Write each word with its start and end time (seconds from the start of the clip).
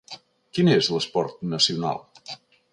Quin 0.57 0.71
és 0.77 0.89
l'esport 0.95 1.45
nacional? 1.53 2.05